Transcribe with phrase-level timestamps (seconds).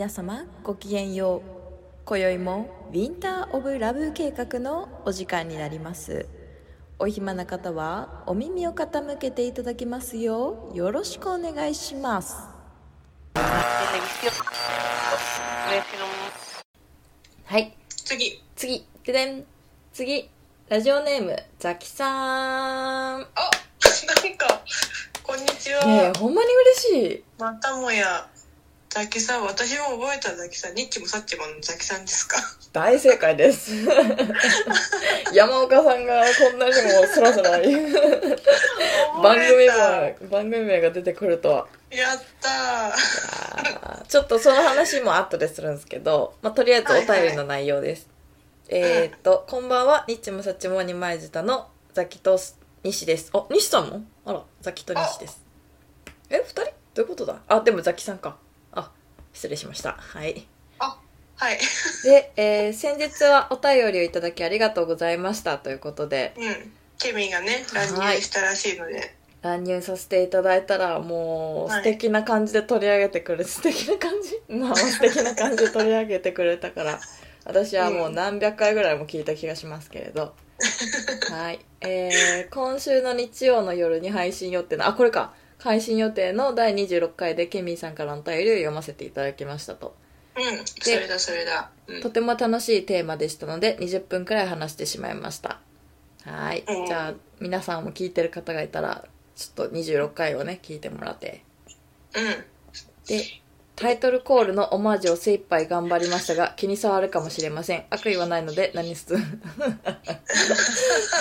[0.00, 1.50] 皆様ごきげんよう。
[2.06, 6.26] 今宵もウィンター・オブ・ラブ計画のお時間になります。
[6.98, 12.34] お暇な方はお耳を傾けていただきますようよろしくお願いします。
[17.44, 17.76] はい。
[17.88, 18.42] 次。
[18.56, 18.86] 次。
[19.04, 19.44] ででん。
[19.92, 20.30] 次。
[20.70, 23.20] ラジオネームザキさん。
[23.20, 23.26] あ
[24.22, 24.62] 何か
[25.22, 26.48] こんにちは、ねえほんまに
[26.88, 27.24] 嬉しい。
[27.38, 28.29] またもや
[28.92, 32.36] ザキさん私も覚えたザキさんニッチもサッチものザキさんですか？
[32.72, 33.70] 大正解です。
[35.32, 37.92] 山岡さんがこんなにもスラスラ言う
[39.22, 41.68] 番組名番組名が出てくるとは。
[41.88, 42.92] やった
[44.08, 48.08] ちょっとその話も後でするんですけど、まあ、とりあえずお便りの内容です、
[48.68, 50.04] えーっと、こんばんは。
[50.08, 52.38] ニッチもサッチも二枚舌のザキと
[52.82, 53.30] 西です。
[53.34, 54.02] あ西さんも？
[54.24, 55.40] あらザキと西です。
[56.28, 56.64] え二人？
[56.64, 57.40] どういうことだ？
[57.46, 58.30] あでもザキさんか。
[58.30, 58.49] あ
[59.32, 59.96] 失礼しました。
[59.98, 60.46] はい。
[61.40, 61.58] はい。
[62.04, 65.56] で、えー先日はお便りをいただきありがとうございました。
[65.56, 66.34] ということで。
[66.36, 66.72] うん。
[66.98, 74.54] ケミがね乱入したらしいので、乱入させていただいたらもうはい素敵な感じで取り上げてくれ、素敵な感じ？
[74.54, 77.00] まあ素敵な感じで取り上げてくれたから。
[77.46, 80.34] 私はもう何百回ぐらいも聞いた気がしますけれど。
[81.32, 81.58] はい。
[81.80, 89.94] えー、今週の日曜の夜に配信予定のあこれか配信予定の第26回でケミーさんからのお便りを読ませていただきましたと。
[90.36, 95.60] うんそれだそれだ、うん、とても楽しいテーマでしたので20分くらい話してしまいました。
[96.24, 96.64] はい。
[96.66, 96.86] うん。
[96.86, 99.04] じゃあ皆さんも聞いてる方がいたら
[99.36, 101.44] ちょっと26回をね聞いてもらって。
[102.14, 102.24] うん。
[103.06, 103.24] で
[103.76, 107.84] タイトルコールのオマージュを精一杯頑張りましたが気に障るかもしれません。
[107.90, 109.06] 悪意はないので何す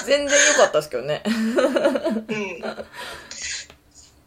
[0.06, 1.24] 全然良かったですけどね。
[1.25, 2.62] うん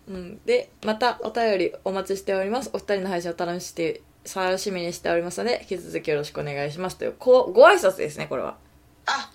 [0.09, 2.71] うん、でまたお便りお待ちしております。
[2.73, 4.03] お二人の配信を楽しして
[4.35, 8.57] 楽しみにしておりますので引き続きよろしくお願いしますというこうご挨拶ですねこれは。
[9.07, 9.31] あ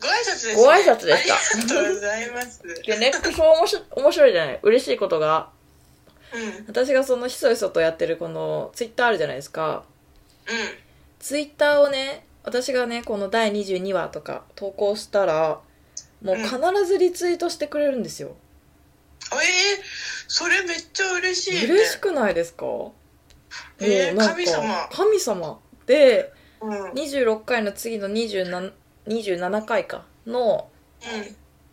[0.00, 2.62] ご挨拶です、ね、ご挨拶でしたありがとうございます。
[2.62, 4.60] でネックス面白面白いじゃない。
[4.62, 5.50] 嬉しいことが。
[6.32, 6.66] うん。
[6.66, 9.84] 私がそのひそひそとやってるこのツイッターあるじゃないですか。
[10.46, 10.54] うん。
[11.18, 15.60] ツイッターをね私がねこの第22話とか投稿したら
[16.22, 18.36] もう必ずリツイートしてくれるんですよ、
[19.32, 19.84] えー、
[20.28, 21.74] それめっちゃ嬉しいね。
[21.74, 22.66] 嬉しくないですか？
[23.80, 24.88] えー神様。
[24.92, 26.70] 神様でうん。
[26.70, 28.72] うん26回の次の 27,
[29.06, 30.68] 27回かの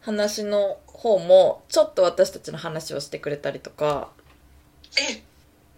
[0.01, 4.09] 話の方もちょっと私たちの話をしてくれたりとか
[5.11, 5.21] え。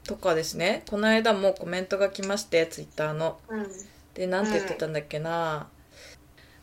[0.03, 0.83] とかですね。
[0.89, 3.39] この間もコメントが来ましてツイッターの。
[3.49, 3.67] うん。
[4.13, 5.69] でなんて言ってたんだっけな、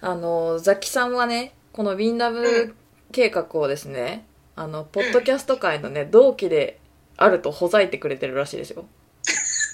[0.00, 2.74] あのザキさんはねこのウィンラブ
[3.12, 6.78] 計画をですねあのポッドキャスト界のね同期で
[7.18, 8.86] あるとほざいてくれてるらしいですよ。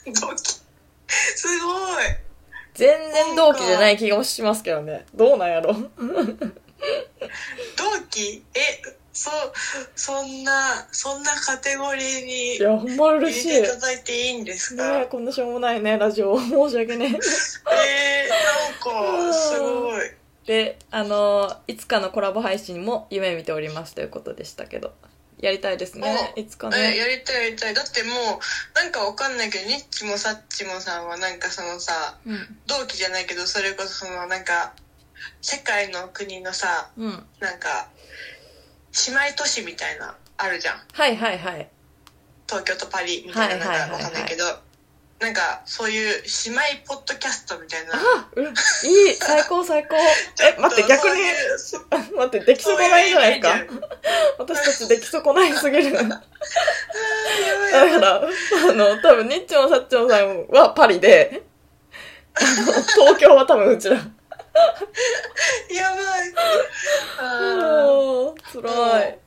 [0.06, 0.60] 同期？
[1.08, 2.04] すごい！
[2.74, 5.06] 全然同期じゃない気がしますけどね。
[5.14, 5.72] どうなんやろ。
[5.72, 5.78] 同
[8.10, 8.42] 期？
[8.54, 8.82] え
[9.12, 9.30] そ
[9.94, 13.48] そんなそんなカテゴリーにいやほんま嬉しい。
[13.48, 16.38] ていただいていいんですか、ねえこんなしょうもないねラジオ。
[16.40, 17.18] 申し訳ねえー、なん
[19.28, 20.10] かすごい
[20.46, 24.92] であのいつかのコラボ配信も夢見ておりますということでしたけど。
[25.40, 26.32] やりたいですね。
[26.36, 27.74] おいつかえねやりたいやりたい。
[27.74, 32.56] だってもうなんかわかんないけどニッチもサッチもさんはなんかそのさうん。
[32.68, 34.72] 同期じゃないけどそれこそそのなんか
[35.40, 37.10] 世界の国のさうん。
[37.40, 37.88] なんか
[39.08, 40.80] 姉妹都市みたいなあるじゃん。
[40.92, 41.68] はいはいはい。
[42.46, 44.28] 東京とパリみたいなはいはいはいはいなんかわかんない。
[44.28, 44.44] けど
[45.22, 47.92] なんかそういう姉妹ポッドキャストみたいな。
[47.94, 48.44] あうん。
[48.46, 48.52] いい。
[49.20, 49.94] 最高最高。
[49.94, 51.22] え待って逆に。
[52.16, 53.88] 待って出来損ないじゃないですか
[54.40, 55.92] 私たち出来損ないすぎる。
[55.92, 56.20] だか
[58.00, 61.44] らあの多分ニッチもサッチもさんはパリで
[62.36, 64.10] 東京は多分うちらやばい。
[67.20, 69.18] あもう辛い。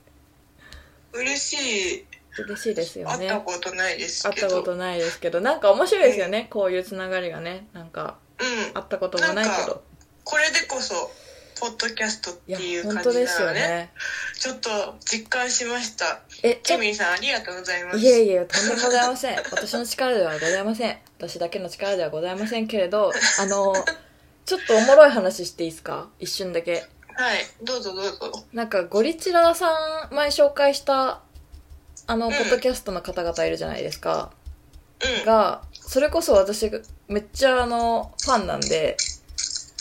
[1.13, 2.05] ー嬉しい
[2.43, 3.27] 嬉しいですよね。
[3.27, 5.41] 会ったことないです会っけどたことないですけど。
[5.41, 7.67] なんか面白いですよね、こういうつながりがね。
[7.73, 8.73] なんかうん。
[8.73, 9.83] 会ったこともないけど。
[10.23, 11.11] これでこそ
[11.59, 13.91] ポッドキャストっていう本感じ当ですよねね。
[14.37, 14.69] ちょっと
[15.05, 16.19] 実感しました。
[16.43, 17.99] えケミーさんありがとうございます。
[17.99, 19.37] いえいえとんでもございません。
[19.51, 20.97] 私の力ではございません。
[21.17, 23.73] 私だけの力ではございませんけれどあの
[24.45, 26.09] ちょっとおもろい話していいですか？
[26.19, 26.83] 一瞬だけ。
[27.15, 27.47] はい。
[27.61, 28.43] どうぞどうぞ。
[28.51, 31.21] なんかゴリチラさん前紹介した
[32.07, 32.33] あの、うん。
[32.33, 34.31] ポッドキャストの方々いるじゃないですか。
[35.19, 35.25] うん。
[35.25, 38.97] がそれこそ私がめっちゃあのファンなんで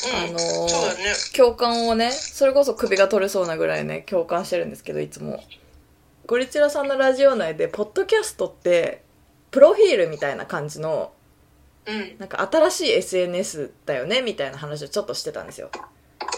[0.07, 0.31] うん。
[0.31, 1.15] あのーね。
[1.37, 5.43] 共感をねそれこそ首が取れそうなぐらいね共感してるんですけどいつも。
[6.27, 9.03] ゴリチラさんのラジオ内でポッドキャストって
[9.51, 11.13] プロフィールみたいな感じの
[11.87, 12.17] うん。
[12.19, 15.71] なんか新しい SNS だよねみたいな話をちょっとしてたんですよ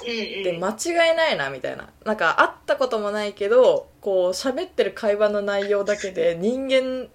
[0.04, 1.88] で間違いないなみたいな。
[2.04, 7.08] なんか会ったこともないけどこう喋ってる会話の内容だけで人間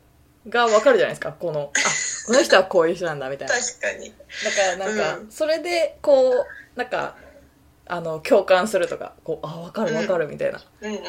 [0.49, 1.31] がわかるじゃないですか。
[1.31, 1.79] このあ
[2.27, 3.53] この人はこういう人なんだみたいな。
[3.53, 4.09] 確かに。
[4.09, 5.31] だからなんか、うん。
[5.31, 6.45] それでこ
[6.75, 7.15] うなんか
[7.87, 11.01] あの共感するとかこうあ分かる分かるみたいな、うんうん。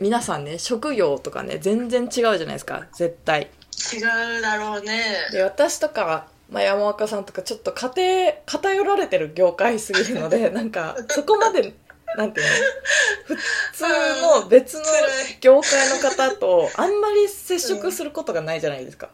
[0.00, 2.86] 皆さんね職業とかね全然違うじゃないですか。
[2.92, 3.50] 絶対。
[3.92, 3.98] 違
[4.38, 5.28] うだろうね。
[5.32, 11.74] で私とか、まあ、山岡さんとかちょっと家庭偏られてる業界すぎるので なんかそこまで
[12.16, 12.46] なんていう
[13.28, 13.36] の？
[13.36, 13.36] 普
[13.72, 13.84] 通
[14.22, 14.84] の別の
[15.40, 19.10] 業界の方とあんまり接触することがないじゃないですか、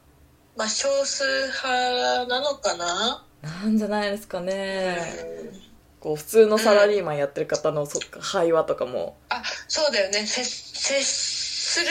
[0.57, 3.25] まあ少数派なのかな？
[3.43, 5.99] なんじゃないですかうね、ん。
[6.01, 9.17] こう普通のサラリーマンやってる方のそ会話とかも。
[9.31, 10.27] あそうだよね。
[10.27, 11.87] 接接する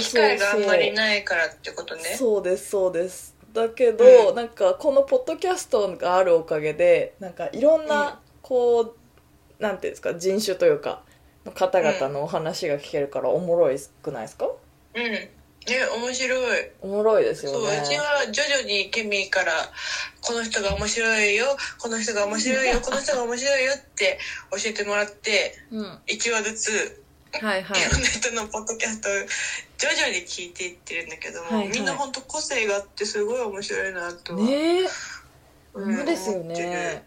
[0.00, 2.16] 機会があんまりないからってことね。
[2.18, 4.34] そうですそうですだけど、うん。
[4.34, 7.88] なんかこのポッドキャストがあるおかげでなんかいろんうん。
[7.88, 11.02] なこう、なんていうんですか人種というか
[11.44, 14.48] の方々のお話が聞けるからおもろいくないですか？
[14.94, 15.02] うん。
[15.02, 15.30] ね
[15.94, 16.70] 面白い。
[16.80, 19.52] おもろいですよそう、うねちは徐々にケミーから、
[20.20, 24.18] この人が面白いよ、この人が面白いよ、この人が面白いよって
[24.50, 26.00] 教えてもらって、うん。
[26.08, 27.01] 1話ずつ、
[27.40, 27.80] はいはい。
[27.80, 29.12] いろんな人のポッドキャストを
[29.78, 31.68] 徐々に聞いていってるんだけども、はいはい。
[31.70, 34.40] みんな本当個性があってすごい面白いなとは。
[34.40, 34.88] ねえ。
[35.74, 36.68] うんそうですよ思ってる。
[36.70, 37.04] ね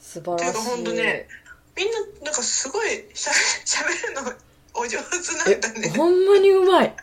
[0.00, 0.44] 素晴らしい。
[0.44, 1.28] ていうかほんとね
[1.76, 4.32] みんななんかすごいしゃしゃべるの
[4.74, 5.88] お上手えなんだね。
[5.90, 6.94] ほんまにうまい。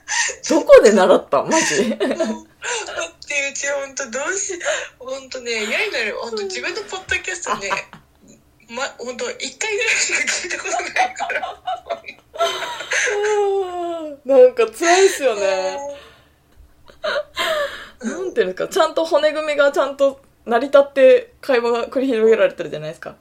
[0.50, 1.44] どこで習った？
[1.44, 4.60] マジだ ってうち本当どうし
[5.00, 7.70] 本当ね嫌になる本当自分のポッドキャストね
[8.70, 11.62] ま本当一回ぐらいしか聞いたことないから。
[14.26, 15.78] なんか辛いっすよね。
[18.02, 23.16] なんていうんですかちゃんと骨組みがちゃんと成り立って会話が繰り広げられてるじゃないですか。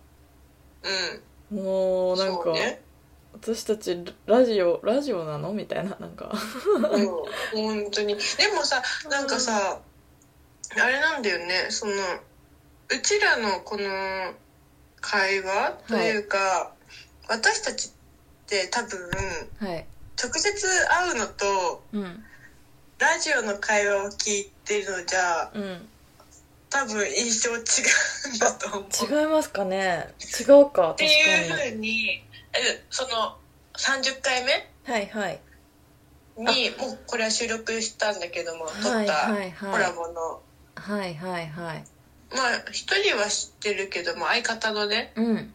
[1.50, 1.58] うん。
[1.64, 2.52] もうなんか、
[3.32, 5.52] 私たちラジオラジオなの？
[5.52, 6.32] みたいななんか。
[6.74, 7.06] うん
[7.54, 8.16] 本当に。
[8.16, 9.80] でもさなんかさ
[10.76, 11.66] あれなんだよね。
[11.70, 14.34] そのうちらのこの
[15.00, 16.72] 会話というか、
[17.28, 17.92] 私たちっ
[18.46, 18.98] て多分
[19.58, 19.86] はい。
[20.20, 22.24] 直接会うのとうん。
[22.98, 25.88] ラジオの会話を聞いてるのじゃうん。
[26.70, 27.58] 多分印象違
[28.32, 28.86] うんだと思
[29.18, 29.20] う。
[29.20, 30.08] 違いますかね。
[30.40, 33.36] 違うかっていうふにうにえその
[33.74, 35.40] 30回目はいはい。
[36.36, 39.72] にもうこれは収録したんだけども撮はいったはいはい。
[39.72, 40.40] コラボの、
[40.74, 41.84] はいはいはい
[42.30, 45.54] まあ一人は知ってるけども相方のねうん。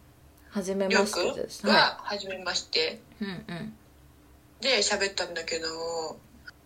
[0.50, 1.64] 初めましてくです。
[1.66, 3.00] んが初めまして。
[3.20, 3.74] いうんうん。
[4.60, 6.16] で喋ったんだけども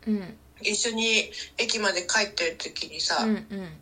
[0.06, 0.36] うん。
[0.60, 3.80] 一緒に駅まで帰ってる時にさ、うんうん。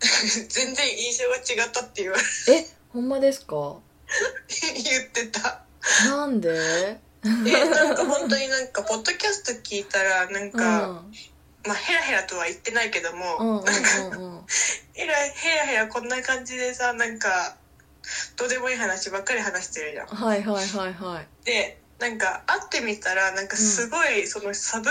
[0.00, 2.16] 全然印象が違ったって言わ
[2.48, 3.76] えほんまですか？
[4.84, 5.62] 言ってた。
[6.06, 6.98] なんで？
[7.24, 10.50] えなんか本当になんかポッドキャスト聞いたらなんうん。
[10.52, 11.04] か、
[11.66, 14.34] まあヘラヘラとは言ってないけども、うんうんなんかうん。
[14.34, 14.46] うん
[14.94, 17.54] ヘラヘラヘラこんな感じでさなんか
[18.36, 20.06] どうでもいい話ばっかり話してるじゃん。
[20.08, 21.26] はいはいはいはい。
[21.44, 24.90] でなんか会ってみたらなんかすごいそのサブ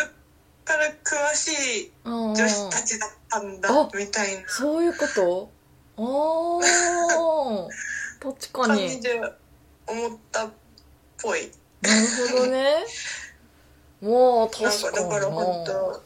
[0.65, 4.47] から詳しい女子たちだったんだあみたいな。
[4.47, 5.49] そういうこと？
[5.97, 6.01] あ
[7.61, 7.67] あ
[8.31, 9.21] 確か感にじで
[9.85, 10.51] 思ったっ
[11.21, 11.51] ぽい。
[11.81, 12.77] なるほどね。
[14.01, 16.03] もう確かにかだから本な当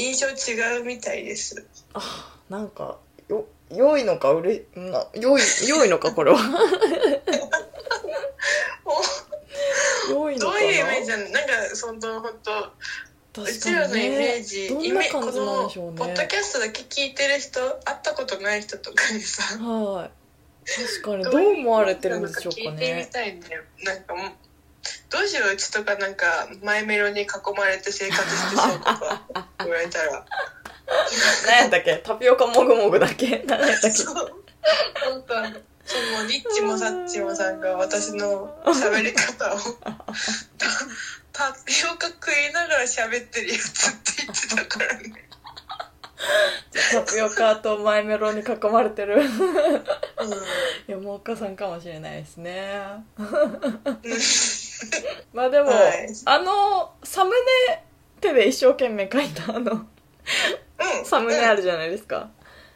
[0.00, 1.64] 印象違うみたいです。
[1.94, 6.38] あなんかよ良いのかうれな良い良いのかこれは。
[10.10, 10.60] 良いのかな？
[10.60, 12.52] どういうイメージなのなんかその本当
[13.42, 14.42] う確ちらのイメーね。
[14.42, 15.98] ジ、どんな感じなんのでしょうね。
[15.98, 19.56] ポッドキャストだけ聞いてる人会ったことない人とかにさ。
[19.58, 20.10] はい。
[20.66, 23.62] 確かにどう思われてるんでしょうか聞いてみねたいんだよ。
[23.84, 24.14] なんか
[25.10, 27.26] どうしよううちとかなんかマイメロに囲
[27.56, 29.22] まれて生活してそうとか
[29.58, 30.24] 言われたら。
[31.46, 32.00] 何やったっけ？
[32.04, 33.44] タピオカもぐもぐだっけ？
[33.46, 33.96] 何やったっけ？
[33.96, 35.54] そう本当に。
[35.84, 39.58] そのリッチもサッチもさんが私の喋り方を。
[41.32, 45.28] タタピオカ食いながら喋ってるやつって言ってたからね。
[46.92, 49.20] タピオカとマイメロに囲まれてる。
[49.20, 49.30] うん。
[50.86, 52.72] 山岡さんかもしれないですね
[55.32, 56.08] まあでも、はい。
[56.24, 57.84] あのサムネ
[58.20, 59.74] 手で一生懸命描いたあのう
[61.02, 61.04] ん。
[61.04, 62.30] サムネあるじゃないですか、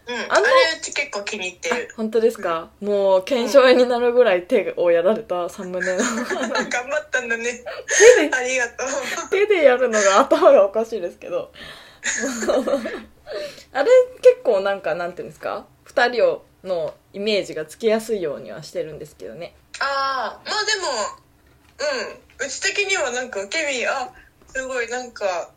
[0.06, 1.92] うん、ああのれうち結構気に入ってる。
[1.96, 5.98] 本当ですか、もう腱鞘炎になるぐらい手をやられたサムネの。
[5.98, 7.64] 頑張ったんだね。
[8.18, 9.30] 手でありがとう。
[9.30, 11.50] 手でやるのが頭がおかしいですけど。
[13.72, 19.54] あれ結構なんかなんていうんですか？2人をのイメージがつきやすいようにはしてるんですけどね。
[19.80, 21.23] ああまあでも
[21.80, 22.46] うん。
[22.46, 24.10] うち的にはなんかケミあ
[24.48, 25.50] すごいなんか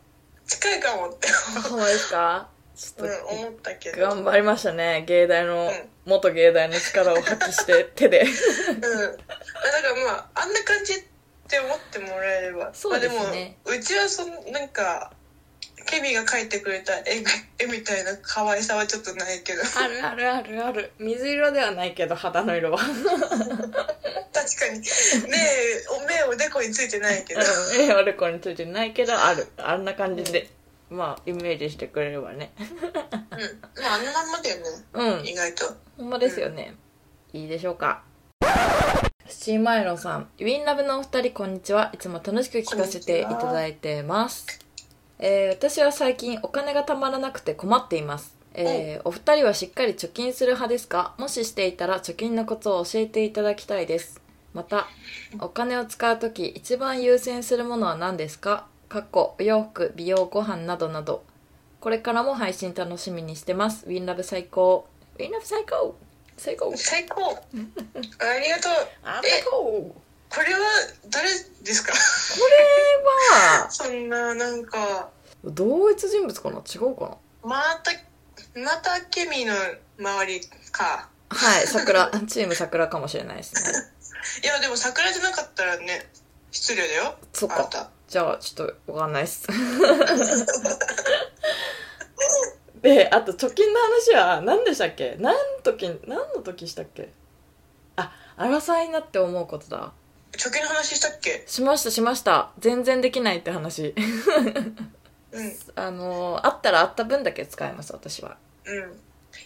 [0.46, 1.28] 近いかもって
[1.68, 2.48] ほんまですか？
[2.76, 4.00] ちょっと、うん、思ったけど。
[4.00, 5.04] 頑張りましたね。
[5.06, 5.70] 芸大の、うん。
[6.06, 8.20] 元芸大の力を発揮して手で。
[8.20, 9.14] うん、だから
[10.06, 10.96] まああんな感じっ
[11.48, 12.72] て思ってもらえれば。
[12.72, 13.20] そうですね。
[13.20, 15.12] まあ、でもうちはそんなんか
[15.88, 17.24] ケミが描いてくれた絵
[17.58, 19.62] 絵みたいな可愛さはちょっとないけど。
[19.62, 20.92] あるあるあるある。
[20.98, 22.78] 水色ではないけど肌の色は。
[22.84, 24.82] 確かに。
[25.28, 25.36] 目
[25.88, 27.40] お目おでこについてないけど。
[27.40, 29.46] うんえ悪子についてないけどある。
[29.56, 30.50] あんな感じで
[30.90, 32.52] まあイメージしてくれればね。
[32.58, 32.66] うん。
[33.82, 34.62] まああのまんまだよね。
[34.92, 35.26] うん。
[35.26, 35.74] 意外と。
[35.96, 36.74] ほんまですよね、
[37.32, 38.02] いいでしょうか。
[39.26, 40.28] スチーマイロンさん。
[40.38, 41.90] ウィンラブのお二人こんにちは。
[41.94, 44.67] いつも楽しく聞かせていただいてます
[45.20, 48.36] えー私は最近お金がたまらなくて困っています。
[48.54, 51.14] えーお二人はしっかり貯金する派ですか？
[51.18, 54.20] もししていたら貯金のコツを教えていただきたいです。
[54.54, 54.86] また
[55.40, 58.66] お金を使う時一番優先するものは何ですか？
[58.88, 61.24] かっこお洋服美容ご飯などなど。
[61.80, 63.86] これからも配信楽しみにしてます。
[63.86, 64.86] ウィンラブ最高
[65.18, 65.94] ウィンラブ最高。
[66.36, 67.34] 最高最高あ
[68.38, 68.72] りがとう。
[69.04, 69.94] あ最高こ
[70.30, 70.58] これは
[71.10, 71.28] 誰
[71.62, 71.92] ですか？
[71.92, 71.98] れ
[73.60, 73.70] は。
[73.70, 75.08] そんななんか。
[75.44, 76.58] 同一人物かな？
[76.58, 77.48] 違うかな？
[77.48, 77.92] また
[78.60, 79.54] またケミの
[79.98, 80.40] 周り
[80.72, 81.08] か。
[81.30, 83.60] はい桜 チーム桜かもしれないですね。
[84.44, 86.10] いやでも桜じゃなかったらね
[86.50, 87.16] 失礼だよ。
[87.32, 87.90] そっか。
[88.08, 89.46] じゃあちょっとわかんないっす。
[92.82, 95.16] であと貯金の話は何でしたっけ？
[95.18, 97.12] 何の時何の時したっけ？
[97.96, 99.92] あ争いになって思うことだ
[100.32, 101.44] 貯金の話したっけ？
[101.46, 102.52] しましたしました。
[102.58, 103.94] 全然できないって話。
[105.32, 105.56] うん。
[105.74, 108.36] あのあったらあった分だけ使います私は。
[108.64, 109.00] うん。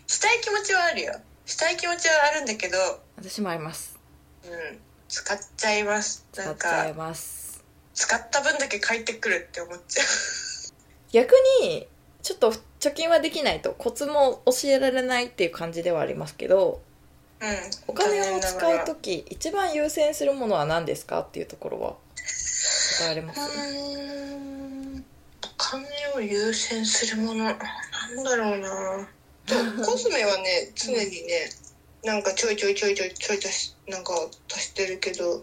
[0.07, 1.15] したい気持ちはあるよ。
[1.47, 2.79] したい気持ちはあるんだけど。
[3.17, 3.99] 私もあります。
[4.45, 4.81] うん。
[5.09, 6.25] 使っちゃいます。
[6.33, 7.63] 使っちゃいかます。
[7.95, 10.07] 使った分だけ返ってくるって思っちゃう。
[11.13, 11.87] 逆に
[12.23, 16.92] ちょっと貯金はできないとコツも教えられないっていう感じではありますけどうん
[17.87, 21.21] お金を使う時一番優先するものは何ですか？
[21.21, 21.97] っていうところは。
[22.99, 23.41] 答えられます？
[23.41, 23.45] お
[25.57, 25.85] 金
[26.15, 29.09] を優先するものなんだろうな。
[29.47, 31.51] とコスメはね常にね
[32.05, 34.13] なんかちょいちょいちょいちょいちょい足しなんか
[34.53, 35.43] 足してるけど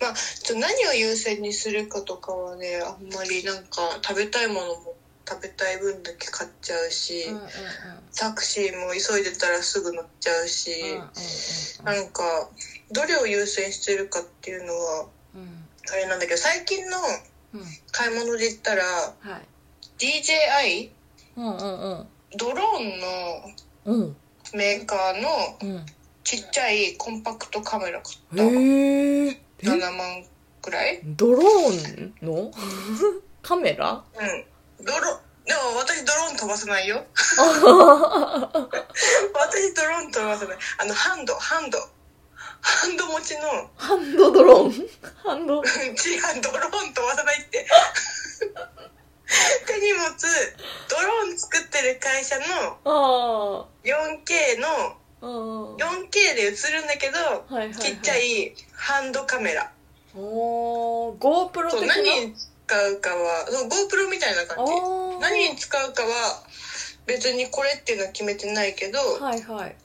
[0.00, 4.94] まあちょ何を優先にするかとかはねあんまりなんか食べたいものも
[5.28, 7.48] 食べたい分だけ買っちゃうし、うんうんうん。
[8.16, 11.06] タクシーも急いでたらすぐ乗っちゃうし、うんうんうん
[11.84, 12.50] なんか
[12.92, 15.64] どれを優先してるかっていうのはうん。
[15.92, 16.96] あれなんだけど最近の
[17.54, 17.62] うん。
[17.92, 19.42] 買い物で言ったらはい。
[19.98, 20.90] DJI
[21.36, 22.06] うんうんうん。
[22.38, 24.16] ドローンのうん
[24.54, 25.86] メーカーのうん。
[26.24, 28.42] ちっちゃいコンパクトカメラ買った。
[28.42, 30.24] へえ？7万
[30.60, 31.00] くらい？
[31.04, 32.50] ドローンの？
[33.42, 34.02] カメラ？
[34.18, 34.44] うん
[34.80, 37.04] ドロでも私ドローン飛ばせないよ。
[37.14, 37.46] 私
[39.74, 40.58] ドローン飛ばせない。
[40.78, 41.78] あのハンドハンド。
[42.60, 43.70] ハンド持ちの。
[43.76, 44.88] ハンドドローン。
[45.22, 45.62] ハンド？
[45.62, 45.70] 違う
[46.42, 47.64] ドローン飛ばさないって。
[49.66, 50.26] 手に持つ
[50.88, 52.44] ドローン作ってる会社の
[52.84, 55.26] あ 4K のああ
[55.76, 57.46] 4K で映るんだけど
[57.80, 59.70] ちっちゃいハンドカメラ。
[60.16, 61.94] おー GoPro 的な？
[61.96, 62.34] 何に
[62.66, 64.72] 使うかはそう GoPro みたいな感じ。
[65.20, 66.42] 何に使うかは
[67.06, 69.76] 別にこれっていうのは決めてないけど、はいはい。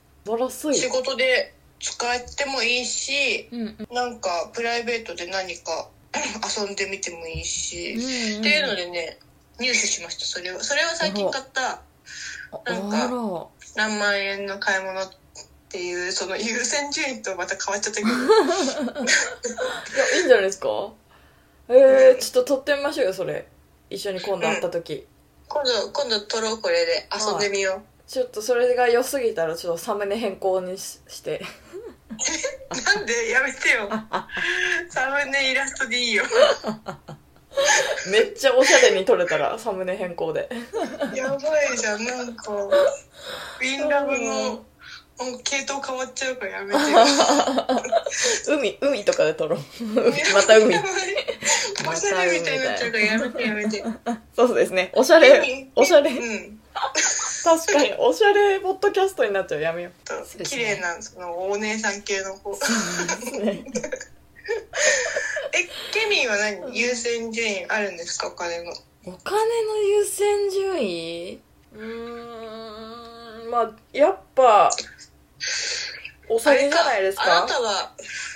[0.76, 3.88] 仕事で使ってもいいしうんうん。
[3.96, 5.88] なんかプライベートで何か
[6.58, 7.94] 遊んでみてもいいし、
[8.40, 9.18] っていうのでね
[9.60, 10.64] 入手しましたそれは。
[10.64, 11.82] それは最近買った
[12.66, 15.10] なんか何万円の買い物っ
[15.70, 18.10] ていうその優先順位とまた変わっちゃったけど。
[19.06, 20.92] いやいいんじゃないですか？
[21.74, 23.48] えー、ちょっと撮ってみましょうよそれ。
[23.90, 25.08] 一緒に今度会った時、
[25.48, 27.08] 今度今度撮ろうこれで。
[27.14, 31.42] 遊んでみよう、ちょっとそれが良すぎたらちょっとサムネ変更にしして。
[32.96, 33.30] なんで？
[33.30, 33.90] やめてよ。
[34.90, 36.26] サムネイラストでいいよ。
[38.08, 40.50] めっちゃおしゃれに撮れたらサムネ変更で。
[41.16, 42.54] やばいじゃんなんか。
[42.54, 44.66] ウィンラブの
[45.44, 46.98] 系統変わっちゃうからやめてよ。
[48.58, 49.60] 海海とかで撮ろう。
[50.34, 50.76] また海
[51.92, 53.84] おしゃれみたいになっちゃうからやめてやめて。
[54.36, 54.92] そうですね。
[54.96, 56.60] おしゃれおしゃれ、うん、
[57.44, 59.62] 確かにおしゃれポッドキャストになっちゃう。
[59.62, 60.44] やめよう。
[60.44, 62.52] 綺麗なそのお姉さん系の方。
[62.52, 62.56] う
[65.54, 66.78] えケミンは何？
[66.78, 68.28] 優先順位あるんですか？
[68.28, 68.72] お金の。
[69.06, 71.40] お金の優先順位？
[71.74, 74.70] うんまあやっぱ
[76.30, 77.38] お酒じゃないですか？
[77.40, 77.92] あなたは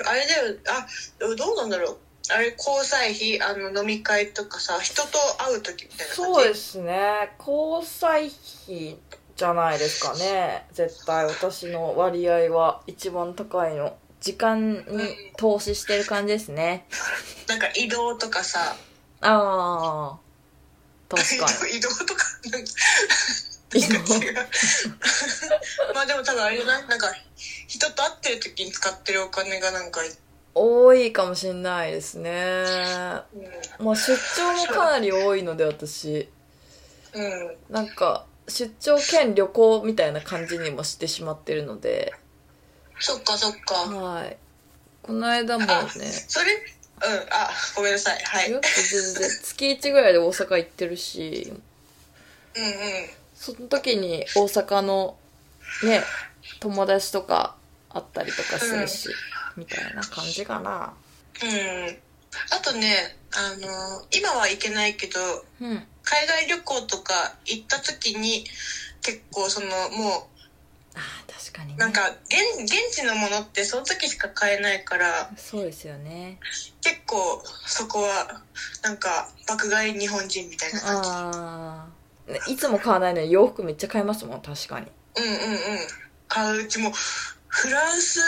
[0.08, 0.56] あれだよ。
[0.68, 0.88] あ
[1.36, 1.98] どうなんだろう。
[2.32, 6.34] あれ交際費あの飲み会とかさ人と会う時みたいな感じ？
[6.34, 7.30] そうですね。
[7.40, 8.28] 交際
[8.66, 8.98] 費
[9.36, 10.66] じゃないですかね。
[10.74, 13.98] 絶対私の割合は一番高いの。
[14.22, 14.84] 時間に
[15.38, 16.88] 投資してる感じですね。
[17.48, 18.76] なんか移動とかさ。
[19.22, 20.18] ああ
[21.10, 22.26] 確か 移動とか？
[25.94, 26.88] まあでも多分あれじゃない？
[26.88, 27.14] なんか
[27.68, 30.06] 人と会ってる時に使ってるお金がなんか、う
[30.56, 32.32] 多いかもしんないですね。
[32.32, 33.84] ん。
[33.84, 36.30] まあ出張もかなり多いので私。
[37.14, 42.14] うん、なんか出張兼旅行みたいな感じにもしてしまってるので。
[43.00, 43.76] そっかそっか。
[43.76, 44.38] はい。
[45.02, 45.76] この間もね。
[46.28, 46.54] それ？
[46.54, 46.62] うん。
[47.30, 48.20] あごめんなさい。
[48.24, 48.52] はい。
[48.52, 51.54] よく全然月1ぐらいで大阪行ってるし。
[52.56, 52.72] うんうん。
[53.36, 55.18] その時に大阪の
[55.84, 56.02] ね
[56.62, 57.56] 友達とか
[57.90, 59.10] 会ったりとかするし、
[59.56, 60.94] みたいな感じかな。
[61.44, 61.98] うん。
[62.52, 65.20] あとねあの今は行けないけど
[65.62, 65.84] うん。
[66.04, 68.46] 海外旅行とか行った時に
[69.02, 70.30] 結構そのも
[70.96, 71.76] あー確かにね。
[71.78, 76.40] うなんか現現地のものってその時しか買えないからそうですよね。
[76.82, 78.42] 結構そこは
[78.84, 81.10] なんか爆買い日本人みたいな感じ。
[81.12, 81.88] あ
[82.48, 84.88] いつも買わないのに洋服めっちゃ買いますもん確かに。
[85.18, 85.60] うんうんうん。
[86.28, 86.92] 買ううちも
[87.56, 88.20] フランス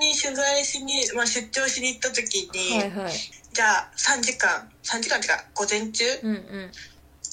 [0.00, 3.12] に取材しに、まあ、出張しに行った時に、はいはい。
[3.52, 6.70] じゃあ3時間3時間っていうか午前中うんうん。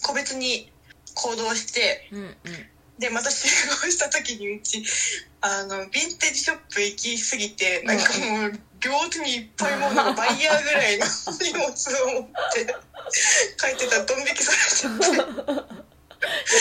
[0.06, 0.72] 個別に
[1.16, 2.36] 行動してうんうん。
[3.00, 4.84] でまた集合した時にうち
[5.42, 11.06] あのヴィンテージショップ行き過ぎてなんかもう両手にいっぱいもうなんかバイヤーぐらいの
[11.42, 12.66] 荷物を持って
[13.58, 15.76] 帰ってたらドン引きされちゃって。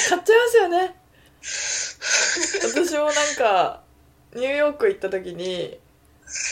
[0.09, 0.94] 買っちゃいますよね。
[2.64, 3.84] 私もなんか
[4.35, 5.79] ニューヨーク行った時に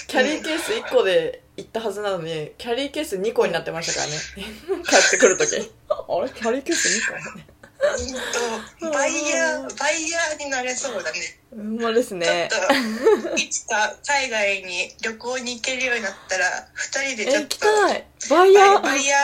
[0.08, 4.82] キャリーケース1個で行ったはずなのにキャリーケース2個になってましたからね。
[4.84, 5.56] 帰ってくる時。
[5.88, 6.30] あれ？
[6.30, 7.42] キャリーケース2個？
[7.82, 11.18] ほんとバイヤーバイヤーになれそうだね。
[11.50, 12.48] ほんまですね。
[12.50, 18.06] ちょっといつか海外に旅行に行けるようになったら2人でちょっときたい。
[18.30, 18.82] バイヤー。
[18.82, 19.18] バイヤ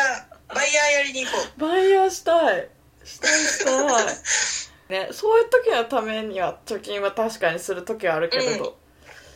[0.50, 1.60] ーバイヤーやりに行こう。
[1.60, 2.68] バイヤーしたい。
[3.04, 4.16] したいしたい
[4.88, 8.76] ねそういう時のためには貯金は確かにする時はあるけれど。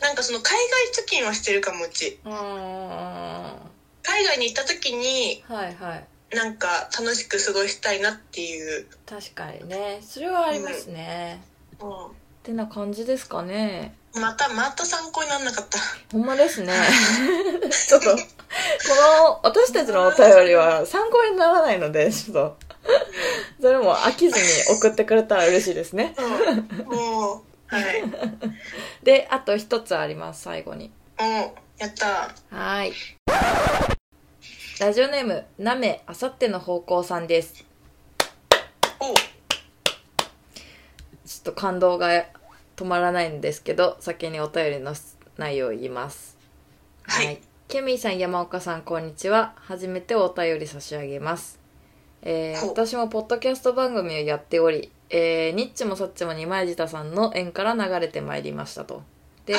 [0.01, 0.57] なんかその海
[0.93, 2.19] 外貯金はしてるかもうち。
[2.25, 3.55] うんは
[4.03, 5.65] 海外に行った時にいは
[6.31, 6.35] い。
[6.35, 9.99] なんか楽しく過ごしたいなっていう、確かにね。
[10.01, 11.41] それはありますね、
[11.79, 13.95] うってな感じですかね。
[14.17, 15.77] ん、またまた参考にならなかった。
[16.11, 16.73] ほんまですね。
[17.87, 18.17] ちょっとこ
[19.19, 22.57] の私たちのお便りは参考にならないのでちょっと
[23.61, 24.45] それも飽きずに
[24.77, 26.15] 送ってくれたら嬉しいですね。
[26.17, 26.55] う。
[26.55, 28.03] んもうはい。
[29.03, 30.91] であと一つあります最後に。
[31.19, 32.33] もうやった。
[32.55, 32.93] はい。
[34.79, 37.63] ラジオネームなめあさっての方向さんです。
[38.99, 39.13] お。
[39.13, 42.25] ちょっと感動が
[42.75, 44.93] 止まらないんですけど先にお便りの
[45.37, 46.37] 内容を言います。
[47.03, 47.39] はい。
[47.67, 49.53] ケミーさん山岡さんこんにちは。
[49.55, 51.62] 初めてお便り差し上げます
[52.25, 59.03] えー私もポッドキャスト番組をやっており、えーニッチもサッチも二枚舌さんの縁から流れてまいりましたと。
[59.45, 59.55] で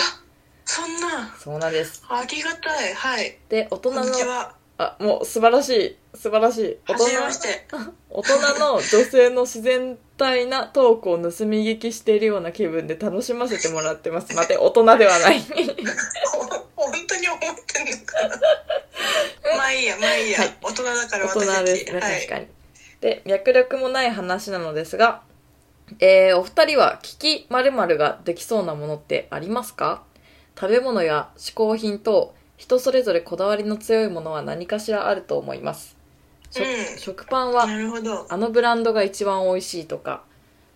[0.65, 1.35] そんな。
[1.39, 2.03] そうなんです。
[2.09, 2.95] ありがたい。
[2.95, 3.39] はい。
[3.49, 5.97] で大人のこんにちはあもう素晴らしい。
[6.17, 6.79] 素晴らしい。
[6.89, 7.05] 大人
[8.11, 14.35] 大人の女性の自然体なトークを盗み聞きしているような気分で楽しませてもらってます。
[14.35, 15.41] 待て、大人ではない。
[15.41, 16.43] ほ
[16.77, 18.29] 本当に思ってんのか。
[18.29, 20.57] なまあいいやまあいいや、はい。
[20.63, 21.55] 大人だから大私たち。
[21.55, 22.15] 人ですね、はい。
[22.21, 22.47] 確かに。
[23.01, 25.23] で、脈絡もない話なのですが、
[26.01, 30.03] えー、お二人は聞き〇〇ができそうなものってありますか？
[30.59, 35.97] 食べ物や嗜好品等、人それぞれこだわりの強いものは何かしらあると思います。
[36.51, 37.65] しょうん食パンは
[38.29, 40.23] あのブランドが一番美味しいとか、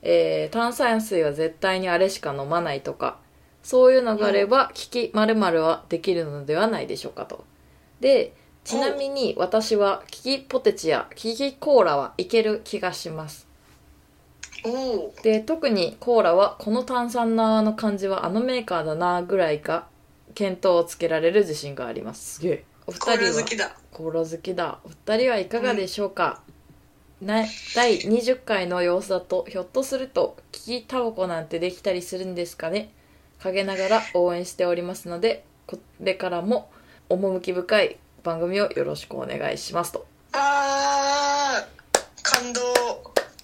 [0.02, 3.18] えー炭酸水は絶対にあれしか飲まないとか、
[3.62, 7.44] そういうのがあれば、聞き〇〇はできるのではないでしょうかと。
[8.00, 8.32] で、
[8.64, 13.46] ちなみに私はキキポテチやキキコーラはいける気がします。
[15.22, 19.86] で、特にコーラはこの炭酸のの感じはあのメーカーだなぐらいが
[20.38, 22.34] 見当をつけられる自信があります。
[22.34, 22.64] すげえ。
[22.86, 24.78] お二コーラ人は好きだコーラ好きだ。
[24.84, 26.40] お二人はいかがでしょうか、
[27.20, 32.90] な第20回の様子だと、ひょっとすると、聞きタバコなんてできたりするんですかね？
[33.42, 36.70] 陰ながら応援しておりますので、これからも
[37.08, 40.06] 趣深い番組をよろしくお願いしますと。
[40.32, 42.62] あー感動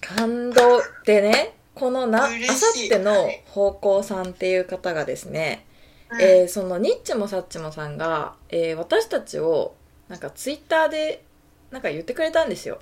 [0.01, 5.65] 感動でね、このなあ嬉さってのはい方向さんっていう方がですね、
[6.11, 6.21] うん。
[6.21, 9.75] えーそのニッチもサッチもさんが、えー私たちを
[10.07, 11.23] なんかツイッターで
[11.71, 12.79] なんか言ってくれたんですよ。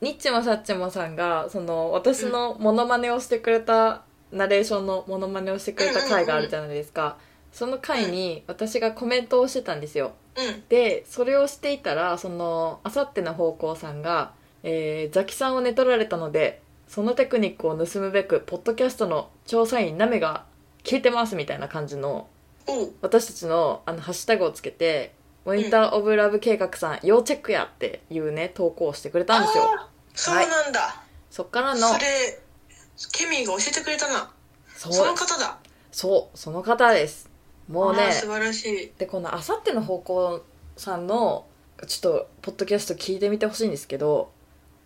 [0.00, 7.16] ニッチもサッチもさんがその私のモノマネをしてくれた、ナレーションのモノマネをしてくれた回があるじゃないですか、
[7.52, 10.12] その回に私がコメントをしてたんですよ。
[10.36, 10.62] うん。
[10.68, 20.44] でそれをしていたらそのあさっての方向さんが、えーザキさんを寝取られたのでそのテクニックを盗むべくポッドキャストの調査員ナメが
[20.84, 22.28] 聞いてますみたいな感じの
[23.00, 29.64] 私たちのあのハッシュタグをつけて「モニター・オブ・ラブ計画さん要チェックや」っていうね投稿をしてくれたんですよ。
[29.64, 32.40] あーそうなんだ、そっからのそれ
[33.12, 34.32] ケミーが教えてくれたな。
[34.74, 34.92] そう。
[34.92, 35.58] その方だ。
[35.92, 37.30] そうその方です。
[37.68, 38.92] もうねあー素晴らしい。
[38.98, 40.44] でこのあさっての方向
[40.76, 41.46] さんの
[41.86, 44.32] ちょっとポッドキャスト聞いてみてほしいんですけど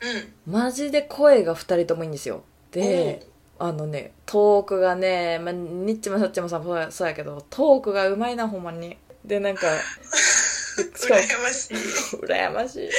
[0.01, 0.53] うん。
[0.53, 2.42] マジで声が2人ともいいんですよ。
[2.73, 3.27] で
[3.64, 8.96] あのねトークがね、まあ、ニッチもサッチもさそうやそうやけどトークがうまいなほんまに。
[9.25, 9.68] でなんか
[10.96, 11.77] しかも羨ましい。
[12.27, 12.90] 羨ましい。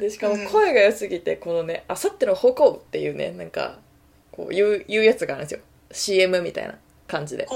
[0.00, 3.78] でしかも声が良すぎてこのね「あさっての方向」っていうねなんか
[4.32, 5.60] こう言う言うやつがあるんですよ。
[5.92, 7.46] CM みたいな感じで。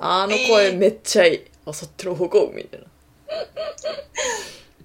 [0.00, 0.78] あの声えー。
[0.78, 2.86] めっちゃいい「あさっての方向」みたいな。
[2.86, 2.90] っ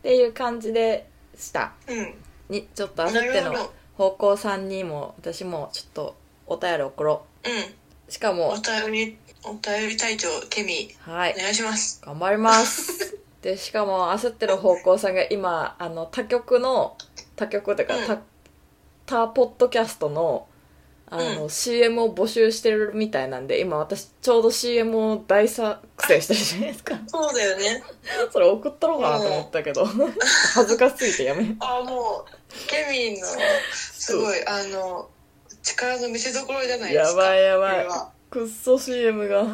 [0.02, 1.72] ていう感じでした。
[1.88, 2.14] うん。
[2.50, 6.23] にちょっとあさっての方向さんにも私もちょっと
[6.54, 7.26] お便り送ろ。
[7.46, 7.52] うん。
[8.08, 8.50] うしかも。
[8.50, 11.36] お便りお便り隊長ケミはい。
[11.38, 12.02] お願いします。
[12.06, 13.18] 頑張ります。
[13.42, 16.98] でしかもあさっての方向さんが今あの他局の
[17.36, 18.06] 他局っていうか、うん。
[18.06, 18.22] 他
[19.06, 20.48] 他ポッドキャストの
[21.08, 27.00] あの、う CM を募集してるみたいなんで今私ちょうど CM を大作戦してるじゃないですか。
[27.06, 27.84] そうだよね。
[28.32, 29.86] それ送ったろうかなと思ったけど。
[29.86, 33.28] 恥ずかしすぎてやめあもうケミの
[33.74, 35.10] すごいあの
[35.64, 37.24] 力の見せ所じゃないですか。
[37.24, 37.76] やばいやばい。
[37.78, 38.12] これは。
[38.30, 39.44] くっそ CM が。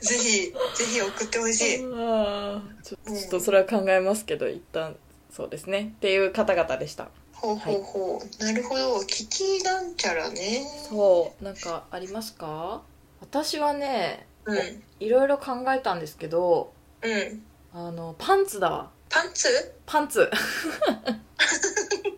[0.00, 1.84] ぜひぜひ送ってほしい。
[1.84, 4.96] あーちょっとそれは考えますけど一旦
[5.30, 5.92] そうですね。
[5.96, 7.08] っていう方々でした。
[7.34, 9.04] ほうほうほう、なるほど。
[9.04, 10.64] キキなんちゃらね。
[10.88, 12.82] そうなんかありますか？
[13.20, 14.82] 私はねうん。
[15.00, 17.42] いろいろ考えたんですけどうん。
[17.74, 18.70] あのパンツだ。
[18.70, 19.74] わパンツ？
[19.86, 20.30] パンツ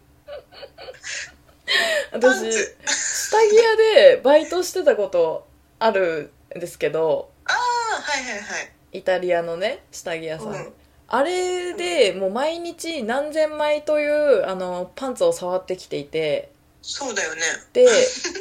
[2.12, 2.76] 私ツ。
[2.86, 5.46] 下着屋でバイトしてたこと
[5.78, 8.72] あるんですけどああはいはいはい。
[8.92, 10.72] イタリアのね下着屋さん、うん。
[11.08, 16.50] あれでもう毎日何千枚というあのパンツを触ってきていて。
[16.80, 17.40] そうだよね。
[17.72, 17.86] で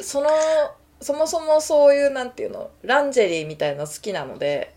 [0.02, 0.28] その
[1.00, 4.74] そもそもそういうなんていうのランジェリーみたいなの好きなので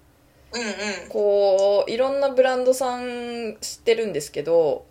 [0.51, 0.73] うんうん。
[1.09, 4.85] こういろんなブランドさん知ってるんですけど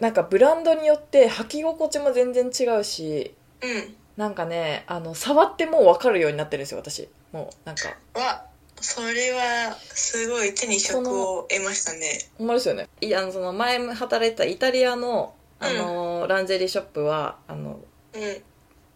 [0.00, 3.94] なんかブランドによって履き心地も全然違うしうん。
[4.16, 7.08] なんかねあの触ってもう分かるようになってるんですよ私。
[7.32, 7.88] もうなんか。
[8.14, 8.46] わ
[8.78, 12.20] それはすごい手に職を得ましたね。
[12.38, 12.88] ほんまですよね。
[13.00, 17.80] いやあのその前働いてたイタリアのあの、ランジェリーショップはあの
[18.14, 18.22] うん。
[18.22, 18.42] うん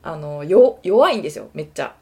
[0.02, 1.94] あのよ弱いんですよめっちゃ。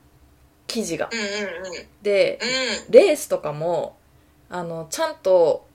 [0.68, 1.08] 生地が。
[1.10, 1.86] うんうん。
[2.02, 2.38] で
[2.86, 2.92] うん。
[2.92, 3.96] レースとかも
[4.48, 5.66] あのちゃんと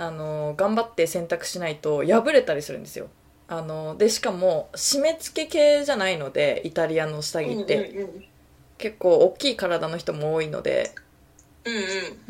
[0.00, 3.08] あの頑張って洗濯しないと破れたりするんですよ。
[3.48, 8.24] あのでしかも締め付け系じゃないのでイタリアの下着って、うんうん
[8.78, 10.94] 結構大きい体の人も多いので。
[11.66, 11.78] うんう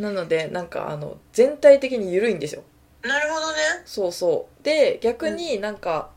[0.00, 0.14] ん。
[0.16, 2.64] なのでなんかあの全体的に緩いんですよ。
[3.02, 3.58] なるほどね。
[3.84, 4.64] そうそう。
[4.64, 6.10] で逆になんか、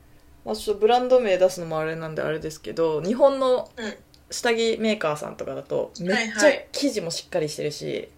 [0.43, 3.93] まあ、ちょっとブランド名出すのもあれなんであれですけど日本のうん。
[4.31, 8.09] 下着メーカーさんとかだとめっちゃ生地もしっかりしてるし、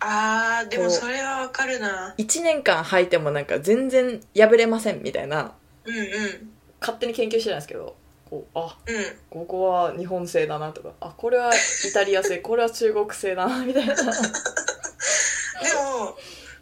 [0.00, 2.14] あーでもそれはわかるな。
[2.18, 5.52] 1年間履いてもなんか全然破れませんみたいな。
[5.84, 6.50] うんうん。
[6.80, 7.94] 勝手に研究してないんですけど
[8.28, 9.04] こうあうん。
[9.28, 13.94] ここは日本製だなとかあこれはイタリア製 これは中国製だなみたいな。
[13.94, 14.10] でも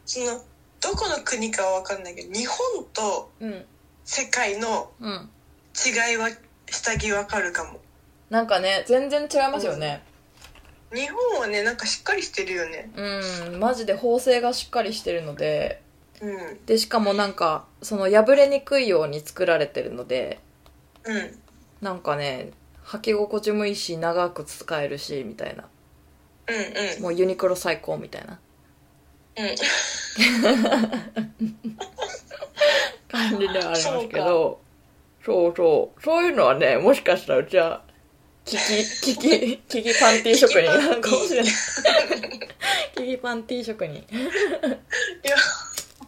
[0.04, 0.42] その
[0.80, 3.64] どこの国かはわかんないけど日本とうん。
[4.04, 5.30] 世界のうん。
[5.86, 6.28] 違いは
[6.66, 7.80] 下着わかるかも。
[8.30, 10.02] なんかね全然違いますよね
[10.92, 12.90] 日本はねなんかしっかりしてるよね。
[12.96, 15.82] うんマジで縫製がしっかりしてるので
[16.20, 16.64] うん。
[16.64, 20.40] でしかもなんかその破れにくいように作られてるので
[21.04, 21.38] うん。
[21.82, 22.50] なんかね
[22.86, 25.64] 履き心地もいいし長く使えるしみたいな。
[26.48, 26.56] うん
[26.96, 27.02] うん。
[27.02, 28.38] もうユニクロ最高みたいな。
[29.36, 29.54] うん。
[33.08, 34.60] 感じではありますけど。
[35.24, 36.02] そうそう。
[36.02, 37.82] そういうのはねもしかしたらうちは
[38.48, 40.62] キキキキキキパンティー職人。
[40.62, 41.52] なのかもしれない
[42.96, 43.96] キキパンティー職人。
[43.96, 44.06] いや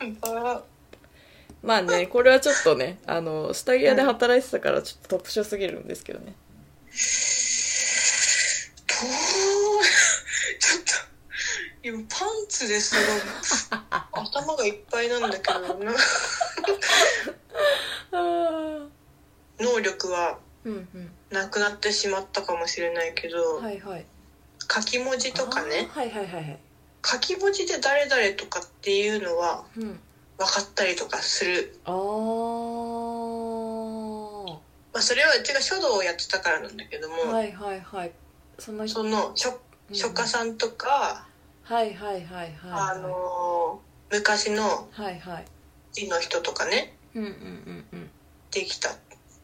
[0.00, 0.64] 本当は
[1.62, 6.34] まあねこれはちょっとねあの下着屋で働いてたからちょっと特殊すぎるんですけどね。
[8.86, 8.94] と
[10.58, 10.92] ちょっと
[11.82, 13.04] 今パンツですごい
[14.12, 15.60] 頭がいっぱいなんだけど
[19.60, 21.10] 能力はうんうん。
[21.30, 24.04] なくなってしまったかもしれないけど、はいはい。
[24.72, 25.88] 書き文字とかね。
[25.92, 26.58] はいはいはいはい。
[27.04, 29.98] 書き文字で誰々とかっていうのはうん。
[30.38, 34.50] 分かったりとかする、あー。
[34.92, 38.12] まあ、それはうちが書道をやってたからなんだけども、はいはいはい。
[38.58, 39.96] そのその書うん。
[39.96, 41.26] 書家さんとか、
[41.64, 45.44] はいはいはいはいあのー昔のはいはい。
[45.92, 48.10] 字の人とかねうんうんうんうん。
[48.50, 48.90] できた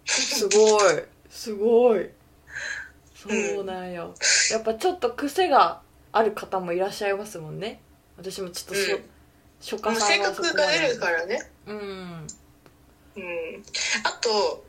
[0.06, 1.04] すごい。
[1.28, 2.08] すごい。
[3.14, 4.14] そうなんよ、
[4.52, 5.80] やっぱちょっと癖が
[6.12, 7.80] ある方もいらっしゃいますもんね。
[8.16, 9.02] 私もちょっとそ、うん。
[9.60, 11.50] 初夏さんはそこ格がまで出るからね。
[11.66, 11.76] うん。
[11.76, 12.26] うん。
[14.04, 14.64] あと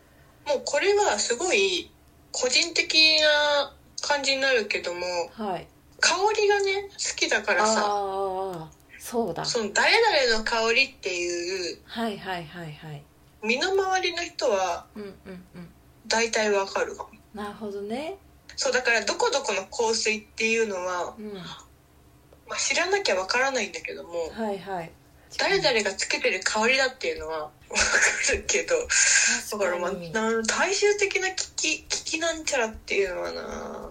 [0.47, 1.91] もうこれはすごい
[2.31, 5.01] 個人的な感じになるけども
[5.33, 5.67] はい。
[5.99, 7.81] 香りがね好きだからさ。
[7.85, 8.69] ああ
[8.99, 9.45] そうだ。
[9.45, 13.03] その誰々の香りっていうはいはいはいはい
[13.43, 15.11] 身の回りの人はうんうん
[15.55, 15.69] うん。
[16.07, 17.09] 大体わかるかも。
[17.33, 18.17] なるほどね。
[18.55, 21.33] そうだからどこどこの香水っていうのは、うん。
[21.33, 24.91] まあ、知らなきゃわからないんだけどもはいはい。
[25.37, 33.89] 誰々がつけてる香りだっていうのはわかるけどだからまあな大衆的な聞き聞きなんちゃらっていうのはな。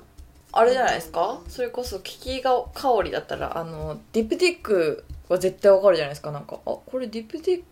[0.52, 1.42] あれじゃないですか？
[1.48, 6.32] それこそキキが香りだったらあのディプティックは絶対わかるじゃないですか。
[6.32, 7.62] なんかあこれディプティッ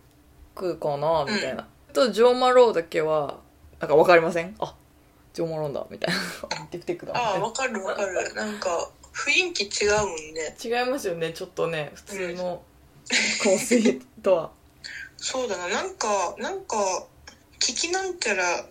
[0.55, 3.39] クかなみたいな、とジョーマローだけは
[3.79, 4.55] なんかわかりません？
[4.59, 4.73] あ。
[5.33, 6.65] ジョーマローだみたいな。
[6.67, 7.11] ティックだ。
[7.13, 8.33] みたいなああわかるわかる。
[8.33, 10.55] なんか雰囲気違うもんね。
[10.63, 12.61] 違いますよねちょっとね普通の
[13.43, 14.51] 香水とは。
[15.17, 15.67] そうだな。
[15.67, 17.05] なんかなんか
[17.59, 18.65] 聞きなんちゃら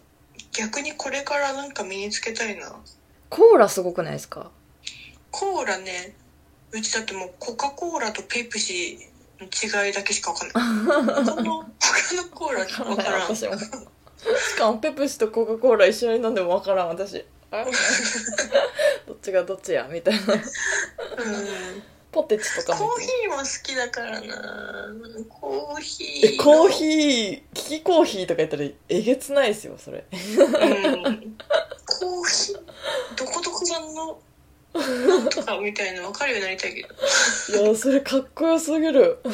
[0.52, 2.74] 逆にこれからなんか身につけたいな。
[3.28, 4.50] コーラすごくないですか？
[5.30, 6.14] コーラね。
[6.72, 9.13] うちだってもうコカ・コーラとペプシの
[9.44, 11.24] 違いだけしかわかんない。
[11.24, 13.20] 他の他のコーラわからん。
[13.22, 17.24] 私もしかもペプシとコカ・コーラ一緒に飲んでもわからん私。
[17.50, 17.64] あ
[19.06, 20.34] どっちがどっちやみたいな。
[20.34, 20.40] うん。
[22.10, 22.88] ポテチとかも。
[22.88, 24.94] コーヒーも好きだからな。
[25.28, 30.04] コーヒーえコーヒーキキコーヒーとか言ったらえげつないですよそれ。
[30.10, 31.36] ーうん。
[31.86, 32.58] コーヒー
[33.16, 34.22] どこどこ産のなんと
[35.44, 36.88] かみたいなの分かるようになりたいけど。
[37.62, 39.18] いやそれかっこよすぎる。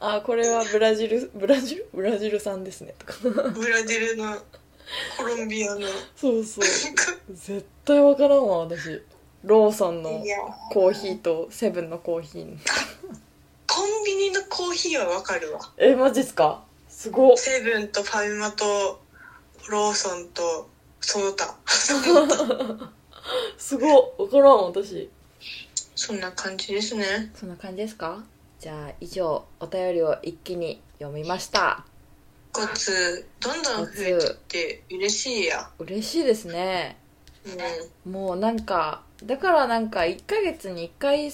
[0.00, 1.88] あこれはブラジルブラジル？
[1.94, 2.94] ブラジル産ですね。
[2.98, 4.36] とかブラジルの
[5.16, 5.86] コロンビアの。
[6.16, 6.64] そうそう。
[7.34, 9.02] 絶対わからんわ私。
[9.44, 10.24] ローソンの
[10.72, 12.56] コーヒーとセブンのコーヒー。
[13.66, 15.60] コンビニのコーヒーは分かるわ。
[15.76, 16.62] えマジっすか？
[16.88, 17.36] すごっ。
[17.36, 19.00] セブンとファミマと
[19.68, 20.68] ローソンと
[21.06, 21.54] その他
[23.58, 25.08] すごっわからん私。
[25.94, 27.30] そんな感じですね。
[27.38, 28.24] そんな感じですか？
[28.58, 31.84] じゃあ以上お便りを一気に読みました。
[32.54, 35.70] 5つどんどん増えてって嬉しいや。
[35.78, 36.96] 嬉しいですね。
[38.06, 38.12] うん。
[38.12, 41.32] もうなんかだからなんか1ヶ月に1回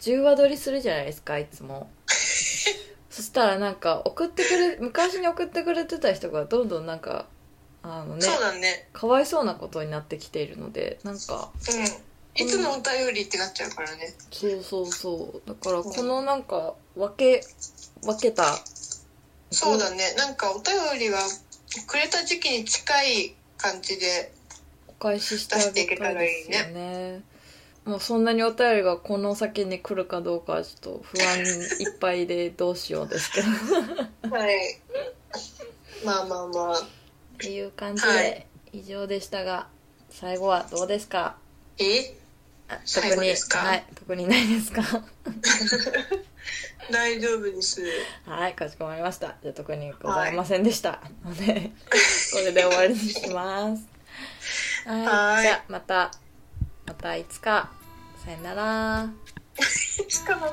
[0.00, 1.88] 10話撮りするじゃないですかいつも。
[3.10, 7.26] そしたらなんか送ってくれ昔に送ってくれてた人がどんどんなんか
[7.82, 8.88] あのねそうだね。
[8.92, 12.12] かわいそうなことになってきているのでなんかうん。
[12.34, 14.14] いつのお便りってなっちゃうからね。
[14.30, 15.48] そうそうそう。
[15.48, 17.44] だからこのなんか分け
[18.02, 18.56] 分けた。
[19.50, 20.14] そうだね。
[20.16, 21.18] なんかお便りは
[21.86, 24.32] くれた時期に近い感じで
[24.88, 27.20] お返ししてあげたいですよね。
[27.84, 33.48] もうそんなにお便りがこの先に来るかどうかはちょっと不安いっぱいでどうしようですけど。
[34.34, 34.80] はい。
[36.02, 37.01] まあまあまあ
[37.34, 39.66] っていう感じはで以上でしたが、
[40.10, 41.36] 最後はどうですか？
[41.78, 42.14] え？
[42.68, 43.58] あ最特に後ですか？
[43.58, 44.82] はい特にないですか？
[46.90, 47.82] 大丈夫です。
[48.26, 49.36] はいかしこまりました。
[49.42, 51.70] じゃあ特にございませんでした、ので
[52.32, 53.86] これで終わりにします。
[54.86, 55.06] はい。
[55.06, 55.42] はい。
[55.42, 56.10] じゃあまた
[56.86, 57.70] またいつか。
[58.24, 59.10] さよなら。
[60.08, 60.46] しかも